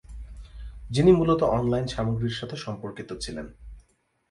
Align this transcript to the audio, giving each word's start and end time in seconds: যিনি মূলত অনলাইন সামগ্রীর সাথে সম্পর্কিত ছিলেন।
যিনি 0.89 1.11
মূলত 1.11 1.41
অনলাইন 1.43 1.85
সামগ্রীর 1.87 2.37
সাথে 2.39 2.55
সম্পর্কিত 2.55 3.09
ছিলেন। 3.13 3.47